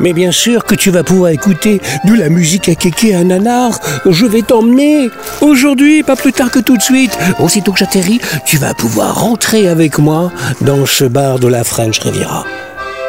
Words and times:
Mais 0.00 0.12
bien 0.12 0.30
sûr 0.30 0.64
que 0.64 0.74
tu 0.74 0.90
vas 0.90 1.02
pouvoir 1.02 1.30
écouter 1.30 1.80
de 2.04 2.14
la 2.14 2.28
musique 2.28 2.68
à 2.68 2.74
kéké 2.74 3.14
à 3.14 3.24
nanar. 3.24 3.78
Je 4.04 4.26
vais 4.26 4.42
t'emmener. 4.42 5.10
Aujourd'hui, 5.40 6.02
pas 6.02 6.16
plus 6.16 6.32
tard 6.32 6.50
que 6.50 6.58
tout 6.58 6.76
de 6.76 6.82
suite. 6.82 7.16
Aussitôt 7.38 7.72
que 7.72 7.78
j'atterris, 7.78 8.20
tu 8.44 8.58
vas 8.58 8.74
pouvoir 8.74 9.20
rentrer 9.20 9.68
avec 9.68 9.98
moi 9.98 10.30
dans 10.60 10.86
ce 10.86 11.04
bar 11.04 11.38
de 11.38 11.48
la 11.48 11.64
French 11.64 11.98
Riviera. 11.98 12.44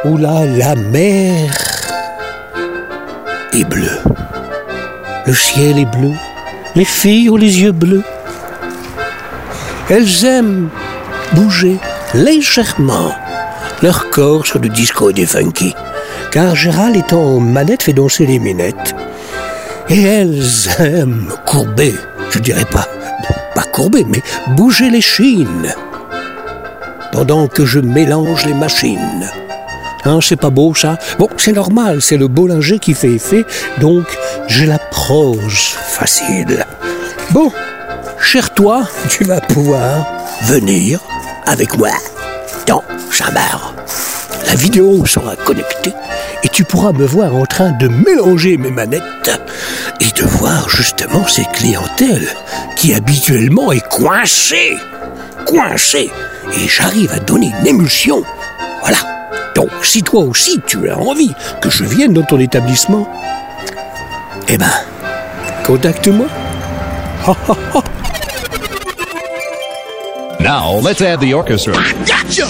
Où 0.06 0.18
là, 0.18 0.46
la 0.46 0.76
mer 0.76 1.52
est 3.54 3.66
bleue. 3.66 4.00
Le 5.26 5.34
ciel 5.34 5.80
est 5.80 5.86
bleu. 5.86 6.14
Les 6.76 6.86
filles 6.86 7.30
ont 7.30 7.36
les 7.36 7.62
yeux 7.62 7.72
bleus. 7.72 8.04
Elles 9.90 10.26
aiment 10.26 10.70
bouger 11.34 11.78
légèrement 12.14 13.12
leur 13.82 14.10
corps 14.10 14.46
sur 14.46 14.60
le 14.60 14.70
disco 14.70 15.12
des 15.12 15.26
funky 15.26 15.74
car 16.32 16.56
Gérald 16.56 16.96
étant 16.96 17.24
aux 17.24 17.40
manettes 17.40 17.84
fait 17.84 17.94
danser 17.94 18.26
les 18.26 18.40
minettes. 18.40 18.96
Et 19.90 20.04
elles 20.04 20.44
aiment 20.80 21.32
courber, 21.46 21.94
je 22.32 22.40
dirais 22.40 22.66
pas, 22.66 22.88
pas 23.56 23.64
courber, 23.64 24.06
mais 24.08 24.22
bouger 24.56 24.90
les 24.90 25.02
chines, 25.02 25.74
pendant 27.12 27.48
que 27.48 27.66
je 27.66 27.80
mélange 27.80 28.46
les 28.46 28.54
machines. 28.54 29.30
Hein, 30.06 30.20
c'est 30.22 30.36
pas 30.36 30.50
beau 30.50 30.74
ça? 30.76 30.98
Bon, 31.18 31.28
c'est 31.38 31.54
normal, 31.54 32.02
c'est 32.02 32.18
le 32.18 32.28
Bollinger 32.28 32.80
qui 32.80 32.94
fait 32.94 33.12
effet, 33.12 33.46
donc 33.80 34.06
j'ai 34.48 34.66
la 34.66 34.80
prose 34.80 35.76
facile. 35.88 36.66
Bon, 37.32 37.52
cher 38.22 38.54
toi, 38.54 38.88
tu 39.10 39.24
vas 39.24 39.42
pouvoir 39.42 40.06
venir 40.44 41.00
avec 41.46 41.78
moi 41.78 41.90
dans 42.68 42.84
Chambar. 43.10 43.74
La 44.48 44.56
vidéo 44.56 45.06
sera 45.06 45.36
connectée 45.36 45.94
et 46.42 46.48
tu 46.48 46.64
pourras 46.64 46.94
me 46.94 47.06
voir 47.06 47.36
en 47.36 47.46
train 47.46 47.72
de 47.72 47.90
mélanger 47.90 48.56
mes 48.58 48.72
manettes 48.72 49.04
et 50.00 50.22
de 50.22 50.26
voir 50.26 50.70
justement 50.70 51.28
cette 51.28 51.52
clientèle 51.52 52.30
qui 52.78 52.94
habituellement 52.94 53.74
est 53.74 53.86
coincée, 53.90 54.78
coincée, 55.46 56.10
et 56.54 56.68
j'arrive 56.70 57.12
à 57.12 57.20
donner 57.20 57.52
une 57.60 57.68
émulsion. 57.68 58.24
Voilà. 58.80 59.00
Donc 59.54 59.70
si 59.84 60.02
toi 60.02 60.22
aussi 60.22 60.62
tu 60.66 60.90
as 60.90 60.98
envie 60.98 61.34
que 61.62 61.70
je 61.70 61.84
vienne 61.84 62.14
dans 62.14 62.24
ton 62.24 62.40
établissement, 62.40 63.06
eh 64.48 64.58
ben, 64.58 64.72
contacte-moi. 65.66 66.28
Now 70.40 70.80
let's 70.80 71.02
add 71.02 71.20
the 71.20 71.34
orchestra. 71.34 71.74
Gotcha! 72.06 72.48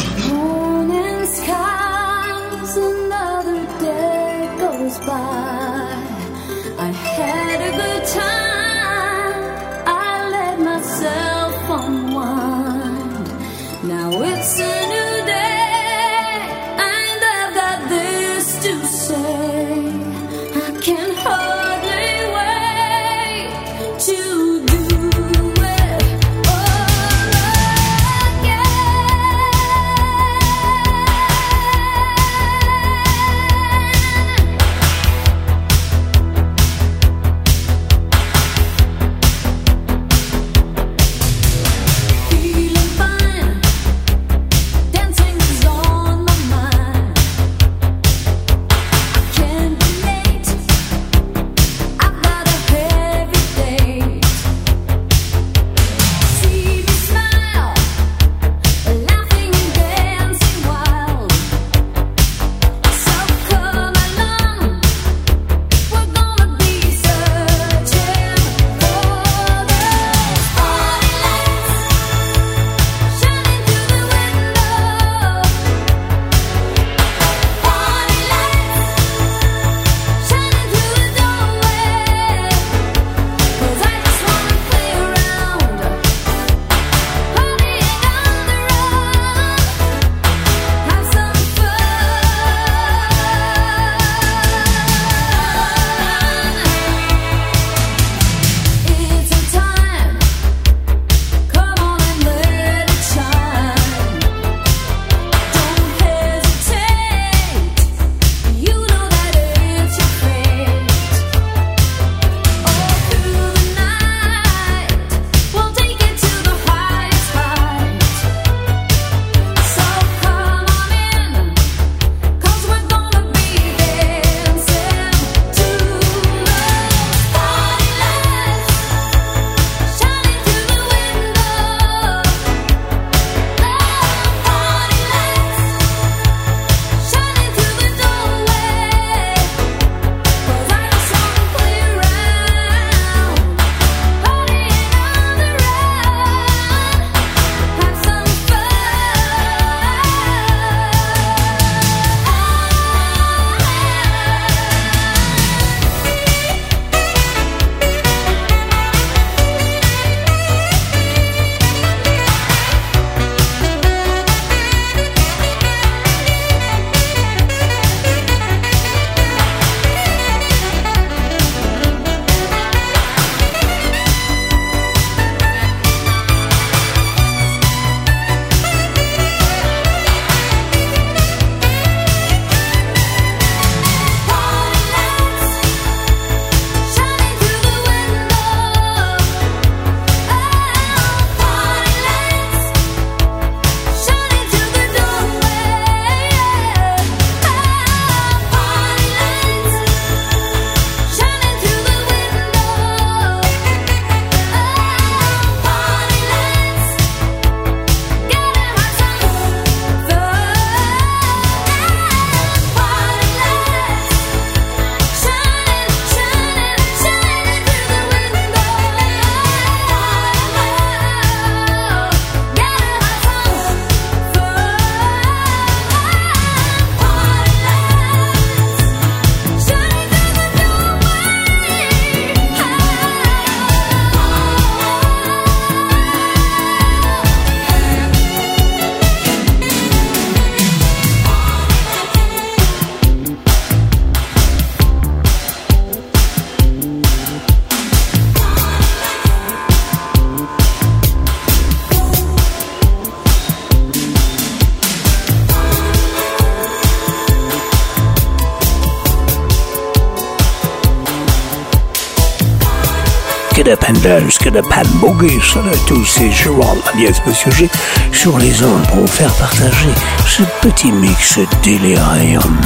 Skidda 263.68 263.86
Pendle, 263.86 264.32
Skidda 264.32 264.62
Pan 264.62 264.88
Boogie, 265.02 265.42
salut 265.42 265.68
à 265.68 265.88
tous, 265.88 266.06
c'est 266.06 266.32
Gérald 266.32 266.82
alias 266.94 267.20
Monsieur 267.28 267.52
G 267.52 267.70
sur 268.14 268.38
les 268.38 268.64
ondes 268.64 268.88
pour 268.88 269.02
vous 269.02 269.08
faire 269.08 269.34
partager 269.34 269.90
ce 270.26 270.44
petit 270.62 270.90
mix 270.90 271.38
délirium. 271.64 272.62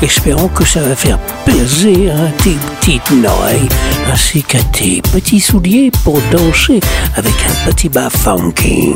Espérons 0.00 0.46
que 0.46 0.64
ça 0.64 0.80
va 0.80 0.94
faire 0.94 1.18
plaisir 1.44 2.14
à 2.14 2.30
tes 2.40 2.56
petites 2.78 3.02
oreilles 3.26 3.68
ainsi 4.12 4.44
qu'à 4.44 4.62
tes 4.62 5.02
petits 5.02 5.40
souliers 5.40 5.90
pour 6.04 6.20
danser 6.30 6.78
avec 7.16 7.34
un 7.48 7.70
petit 7.72 7.88
bas 7.88 8.08
funky. 8.10 8.94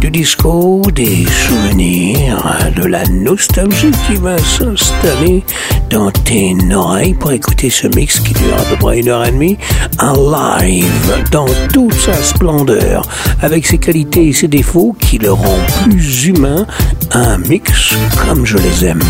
Du 0.00 0.10
disco, 0.10 0.80
des 0.94 1.26
souvenirs, 1.26 2.42
de 2.74 2.84
la 2.84 3.04
nostalgie 3.06 3.90
qui 4.06 4.16
va 4.16 4.38
s'installer 4.38 5.44
dans 5.90 6.10
tes 6.10 6.56
oreilles 6.74 7.14
pour 7.14 7.32
écouter 7.32 7.68
ce 7.68 7.86
mix 7.88 8.18
qui 8.20 8.32
dure 8.32 8.54
à 8.58 8.62
peu 8.62 8.76
près 8.76 9.00
une 9.00 9.08
heure 9.08 9.26
et 9.26 9.30
demie 9.30 9.58
en 9.98 10.14
live 10.14 11.24
dans 11.30 11.46
toute 11.72 11.94
sa 11.94 12.14
splendeur 12.14 13.02
avec 13.42 13.66
ses 13.66 13.78
qualités 13.78 14.28
et 14.28 14.32
ses 14.32 14.48
défauts 14.48 14.96
qui 14.98 15.18
le 15.18 15.32
rend 15.32 15.58
plus 15.84 16.26
humain 16.26 16.66
un 17.12 17.38
mix 17.38 17.94
comme 18.26 18.46
je 18.46 18.56
les 18.56 18.86
aime 18.86 19.02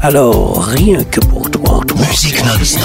alors 0.00 0.64
rien 0.64 1.04
que 1.04 1.20
pour 1.20 1.50
toi 1.50 1.80
toi 1.86 1.98
Musique 2.10 2.44
non-stop. 2.44 2.82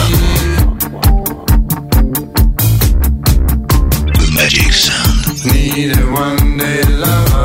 The 4.14 4.32
Magic 4.36 4.74
Sound. 4.74 5.54
Need 5.54 5.98
a 5.98 6.02
one 6.12 6.58
day 6.58 6.82
lover. 6.84 7.37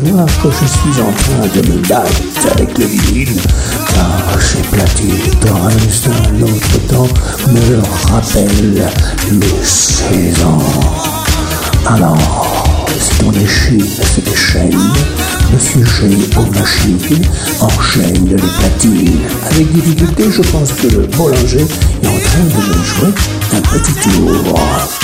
Que 0.00 0.48
je 0.50 0.66
suis 0.66 1.00
en 1.00 1.12
train 1.12 1.46
de 1.54 1.68
me 1.68 1.88
battre 1.88 2.10
avec 2.52 2.78
le 2.78 2.84
vinyle 2.84 3.40
car 3.94 4.42
ces 4.42 4.62
platines 4.62 5.10
dans 5.40 5.66
un 5.66 6.42
autre 6.42 6.86
temps 6.88 7.08
me 7.48 7.80
rappellent 8.10 8.90
mes 9.30 9.62
16 9.62 10.44
ans. 10.44 10.58
Alors, 11.86 12.86
c'est 12.98 13.24
on 13.24 13.32
échine, 13.32 13.86
c'est 14.02 14.24
des 14.24 14.36
chaînes. 14.36 14.92
Monsieur 15.52 15.84
G 15.84 16.18
aux 16.36 16.58
machines 16.58 16.98
enchaîne 17.60 18.26
les 18.26 18.36
platines. 18.36 19.20
Avec 19.50 19.72
difficulté, 19.72 20.24
je 20.28 20.42
pense 20.50 20.72
que 20.72 20.88
le 20.88 21.06
boulanger 21.06 21.66
est 22.02 22.08
en 22.08 22.18
train 22.18 22.42
de 22.42 22.78
me 22.78 22.84
jouer 22.84 23.14
un 23.52 23.60
petit 23.60 23.92
tour. 24.02 25.03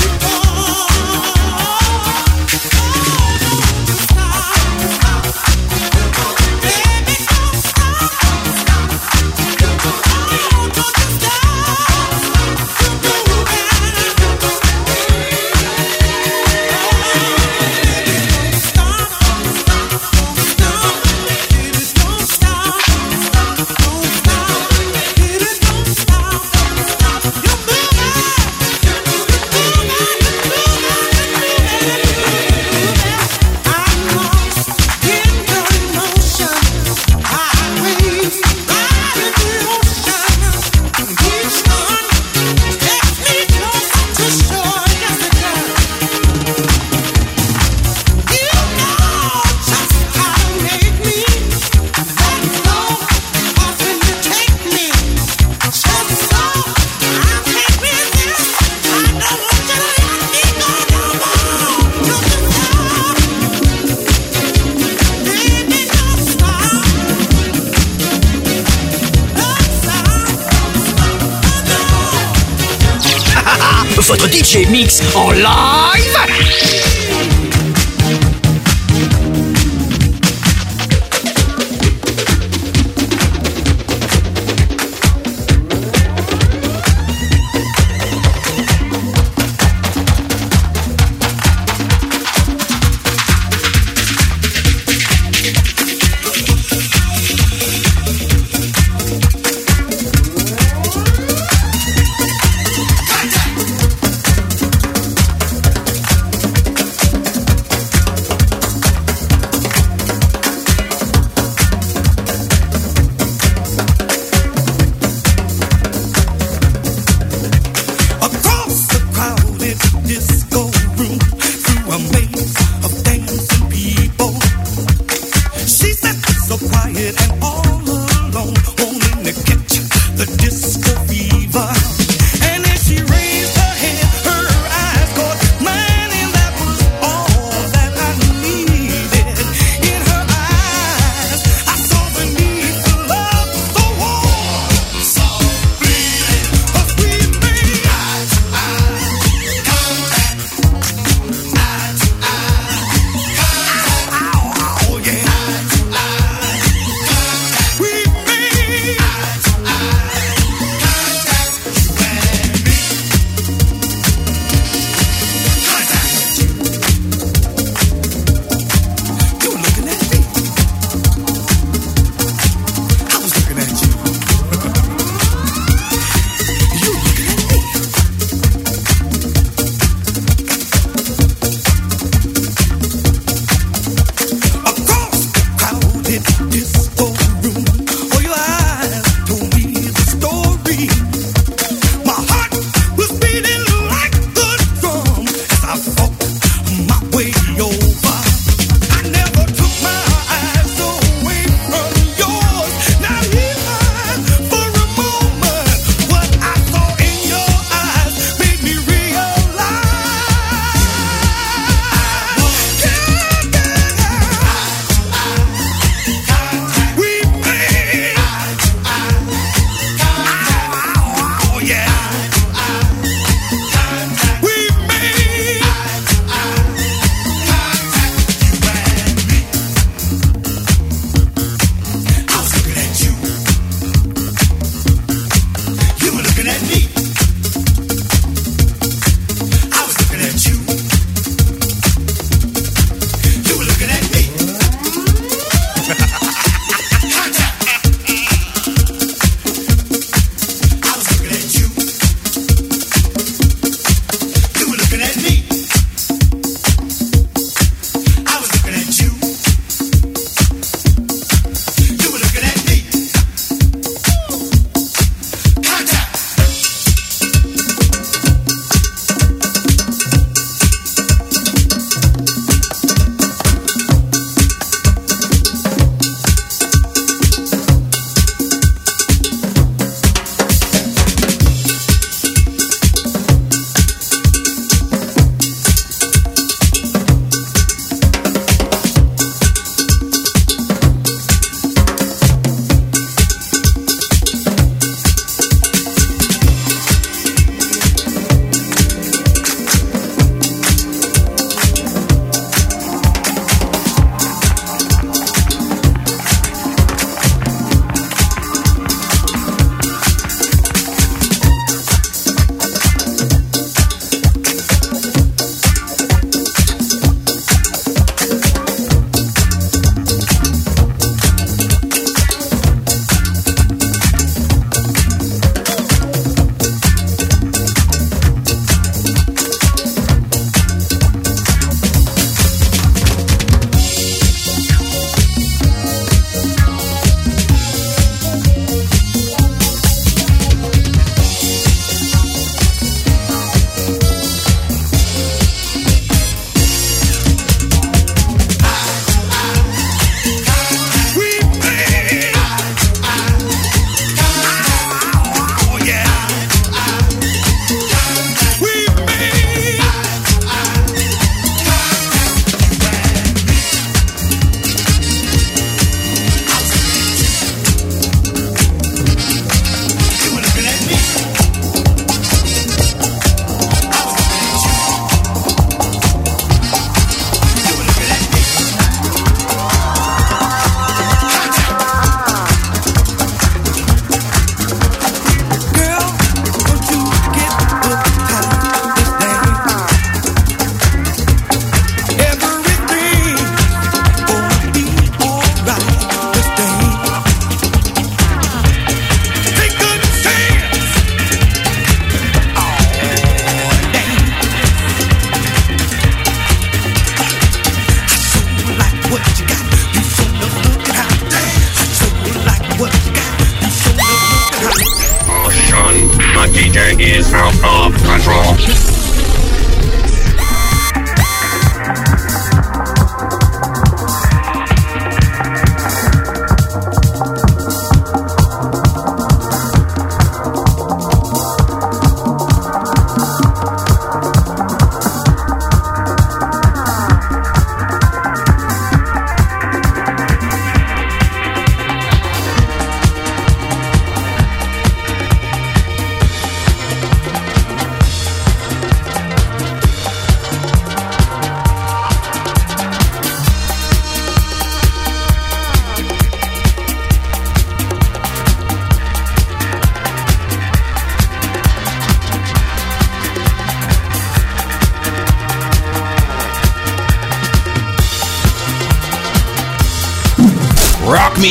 Olá! 75.14 75.69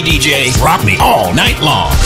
DJ. 0.01 0.51
Rock 0.61 0.85
me 0.85 0.97
all 0.99 1.33
night 1.33 1.59
long. 1.61 1.98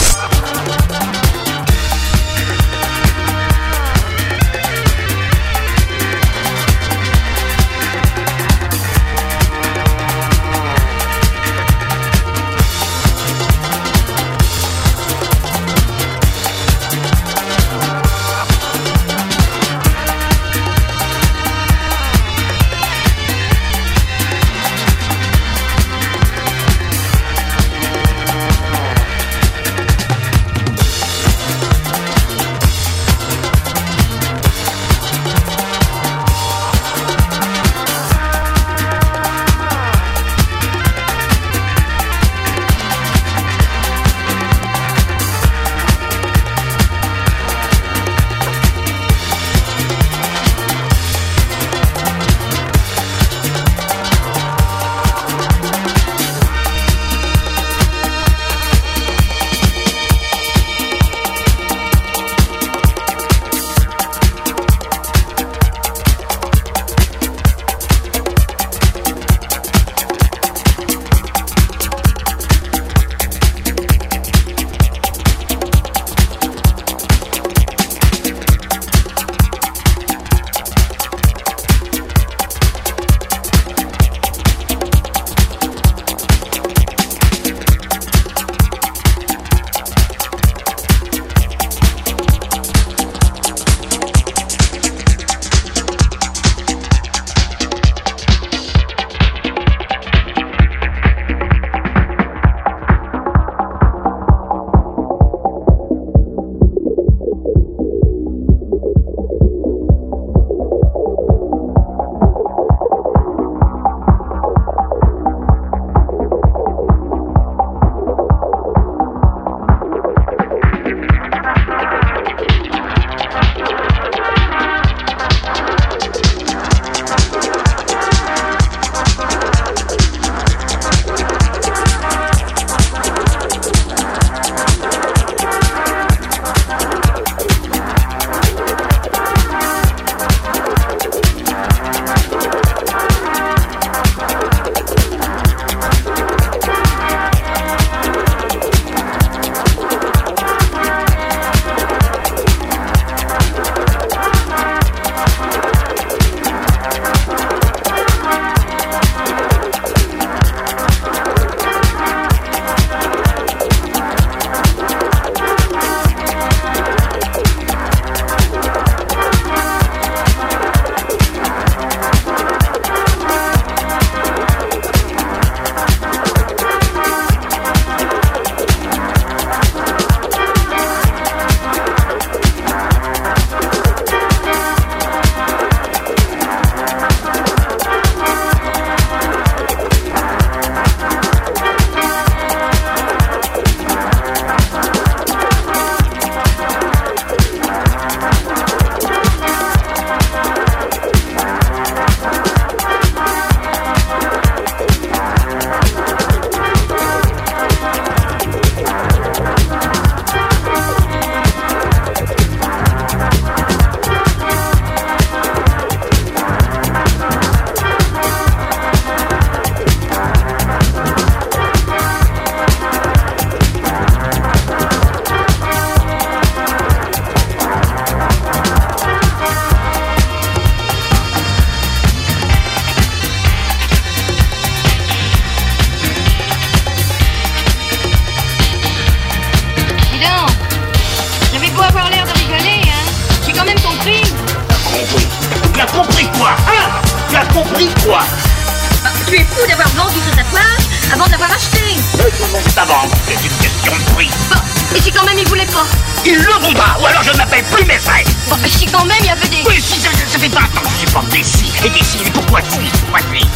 C'est 253.26 253.32
une 253.32 253.56
question 253.62 253.92
de 253.96 254.14
prix. 254.14 254.28
Bon, 254.50 254.60
et 254.94 255.00
si 255.00 255.10
quand 255.10 255.24
même 255.24 255.38
il 255.38 255.48
voulait 255.48 255.64
pas 255.64 255.86
Ils 256.26 256.36
le 256.36 256.74
pas, 256.74 256.98
ou 257.00 257.06
alors 257.06 257.22
je 257.22 257.30
n'appelle 257.32 257.64
plus 257.64 257.84
mes 257.86 257.98
frais. 257.98 258.24
Bon, 258.48 258.56
et 258.62 258.68
si 258.68 258.84
quand 258.86 259.04
même 259.06 259.16
il 259.20 259.26
y 259.26 259.30
avait 259.30 259.48
des... 259.48 259.62
Oui, 259.66 259.80
si 259.80 259.98
ça, 260.00 260.10
ça 260.12 260.38
fait 260.38 260.48
20 260.48 260.60
ans 260.60 260.66
que 260.82 260.90
je 260.90 261.06
supporte 261.06 261.28
des 261.30 261.42
si 261.42 261.72
et 261.82 261.88
des 261.88 262.04
si, 262.04 262.18
mais 262.22 262.30
pourquoi 262.30 262.60
si 262.60 262.78
Pourquoi 263.00 263.20
si 263.20 263.46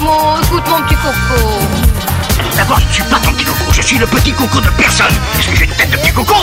Bon, 0.00 0.36
écoute 0.42 0.68
mon 0.68 0.82
petit 0.82 0.96
coco. 0.96 1.58
D'abord, 2.56 2.80
je 2.80 2.86
ne 2.86 2.92
suis 2.92 3.02
pas 3.04 3.18
ton 3.20 3.32
petit 3.32 3.44
coco, 3.44 3.72
je 3.72 3.80
suis 3.82 3.98
le 3.98 4.06
petit 4.06 4.32
coco 4.32 4.60
de 4.60 4.70
personne. 4.70 5.14
Est-ce 5.38 5.48
que 5.48 5.56
j'ai 5.56 5.64
une 5.64 5.74
tête 5.76 5.90
de 5.90 5.96
petit 5.96 6.12
coco? 6.12 6.34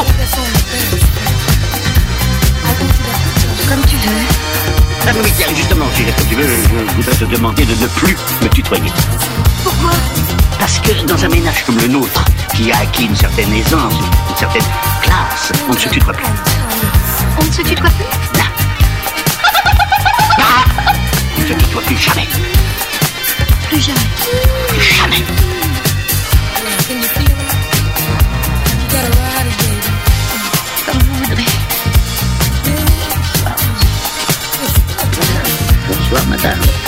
Comme 3.70 3.86
tu 3.86 3.96
veux. 3.96 4.26
Ah 5.08 5.12
oui, 5.24 5.32
tiens, 5.38 5.48
justement, 5.56 5.86
si 5.96 6.04
tu 6.28 6.36
veux, 6.36 6.48
je 6.48 6.94
voudrais 6.96 7.16
te 7.16 7.26
demander 7.26 7.66
de 7.66 7.76
ne 7.76 7.88
plus 7.88 8.18
me 8.42 8.50
tutoyer. 8.50 8.92
Pourquoi 9.64 9.92
Parce 10.60 10.80
que 10.80 11.06
dans 11.06 11.24
un 11.24 11.30
ménage 11.30 11.64
comme 11.66 11.78
le 11.78 11.88
nôtre, 11.88 12.24
qui 12.56 12.72
a 12.72 12.80
acquis 12.80 13.06
une 13.06 13.16
certaine 13.16 13.54
aisance, 13.54 13.94
une 14.30 14.36
certaine 14.36 14.64
classe, 15.02 15.52
on 15.70 15.74
ne 15.74 15.78
se 15.78 15.90
tutoie 15.90 16.14
plus. 16.14 16.26
On 17.40 17.46
ne 17.46 17.52
se 17.52 17.62
tutoie 17.62 17.90
plus 17.90 18.40
Non. 18.40 18.46
Ah 20.40 20.66
On 21.38 21.42
ne 21.42 21.48
se 21.48 21.54
tutoie 21.54 21.82
plus 21.84 21.98
jamais. 21.98 22.28
Plus 23.70 23.82
jamais. 23.82 24.00
Jamais. 24.80 25.24
Comme 30.86 31.00
vous 31.00 31.24
voudrez. 31.24 31.46
Bonsoir, 35.88 36.26
madame. 36.28 36.81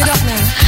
Get 0.00 0.08
up 0.08 0.24
now. 0.24 0.59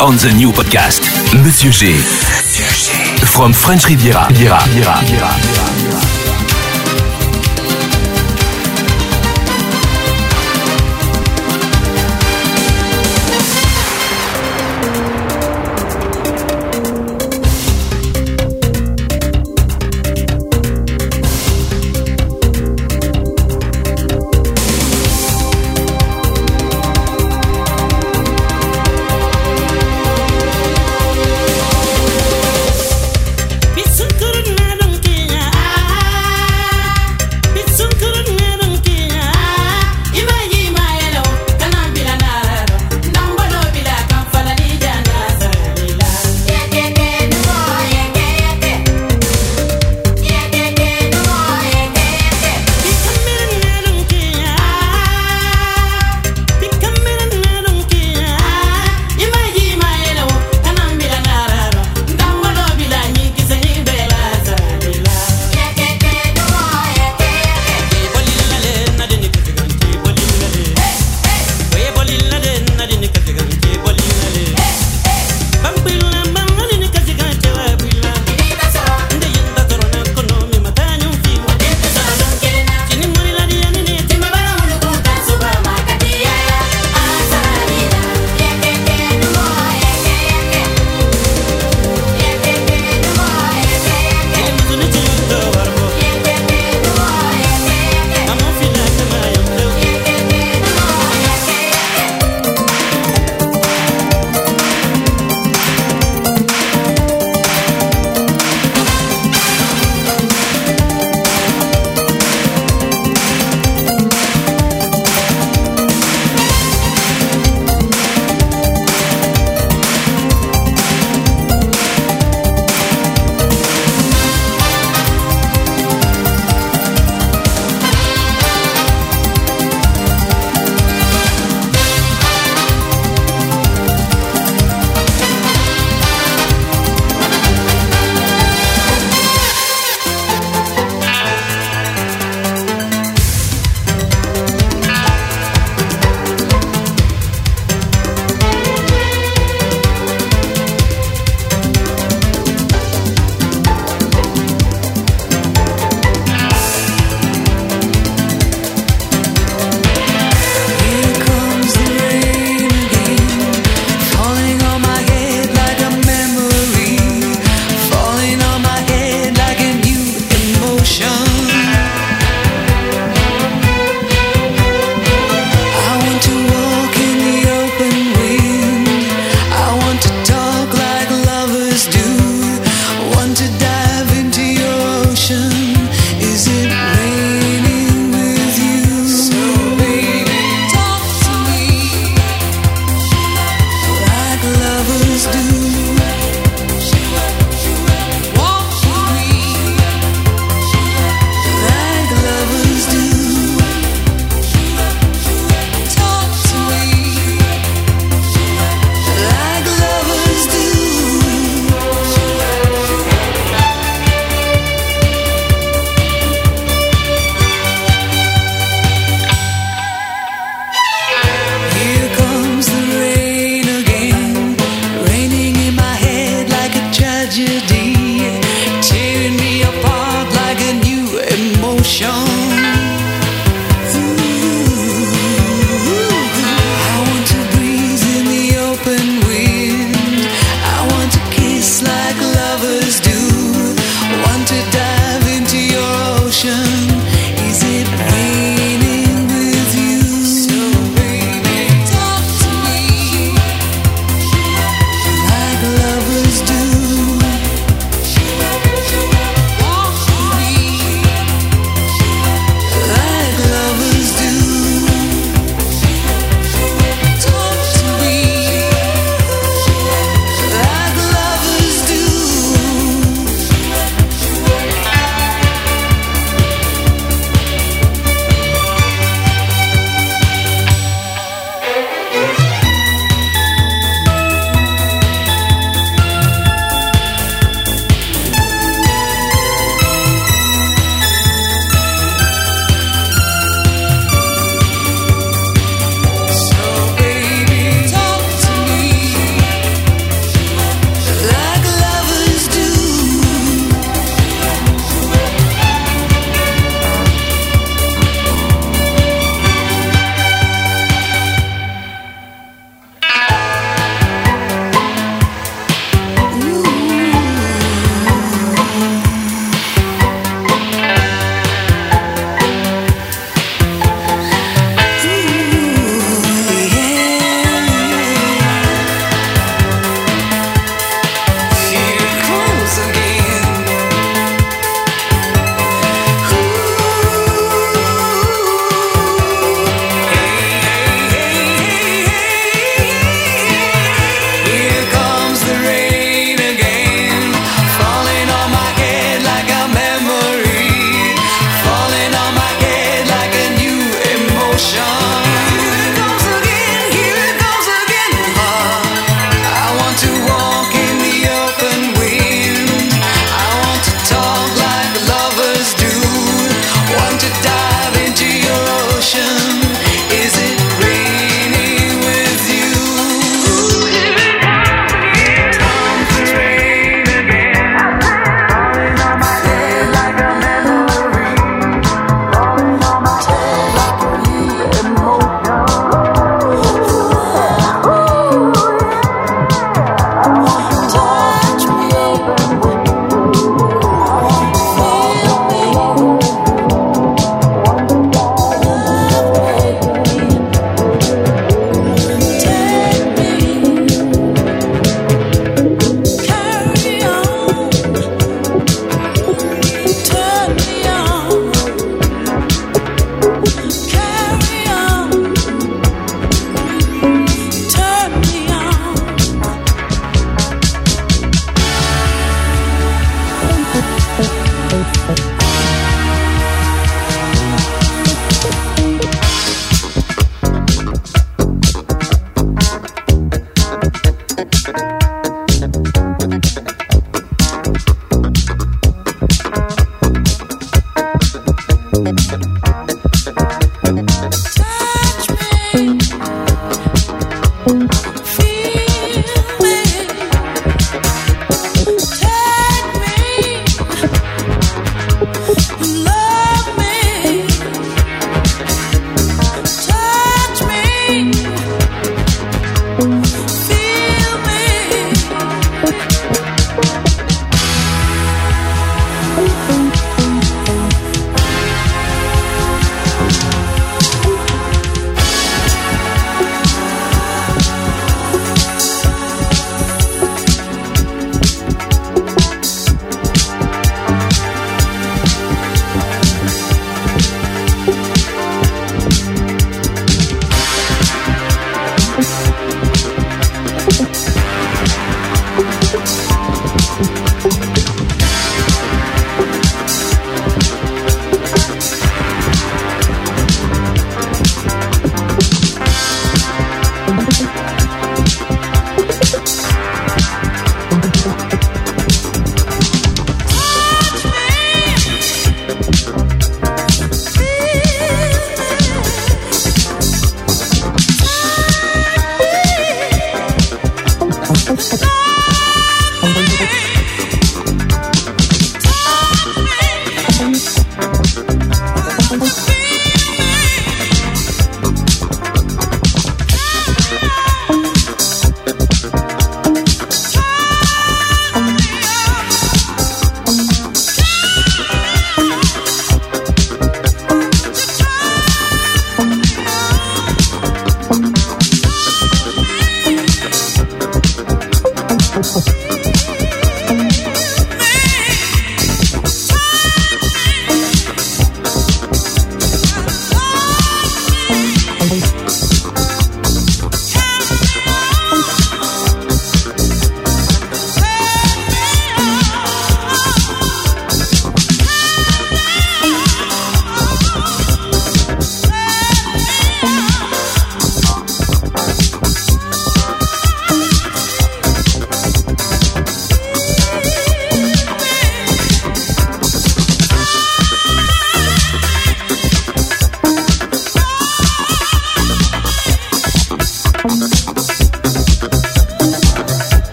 On 0.00 0.16
the 0.16 0.32
new 0.36 0.50
podcast. 0.52 1.00
Monsieur 1.42 1.70
G. 1.70 1.92
From 3.24 3.52
French 3.52 3.88
Riviera. 3.88 4.26
Riviera. 4.28 4.58
Riviera. 4.66 5.00
Riviera. 5.00 5.65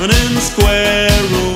Madden 0.00 0.40
Square 0.40 1.10
Room. 1.30 1.49